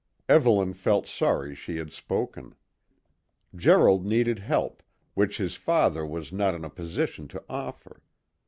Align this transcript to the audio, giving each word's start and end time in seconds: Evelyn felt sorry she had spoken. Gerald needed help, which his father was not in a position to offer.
Evelyn 0.27 0.73
felt 0.73 1.05
sorry 1.05 1.53
she 1.53 1.77
had 1.77 1.93
spoken. 1.93 2.55
Gerald 3.55 4.03
needed 4.03 4.39
help, 4.39 4.81
which 5.13 5.37
his 5.37 5.53
father 5.55 6.03
was 6.07 6.33
not 6.33 6.55
in 6.55 6.65
a 6.65 6.71
position 6.71 7.27
to 7.27 7.43
offer. 7.47 8.01